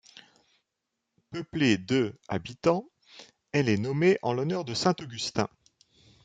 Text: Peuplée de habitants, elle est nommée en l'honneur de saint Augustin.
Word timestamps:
Peuplée 1.29 1.77
de 1.77 2.15
habitants, 2.27 2.89
elle 3.51 3.69
est 3.69 3.77
nommée 3.77 4.17
en 4.23 4.33
l'honneur 4.33 4.65
de 4.65 4.73
saint 4.73 4.95
Augustin. 4.99 5.47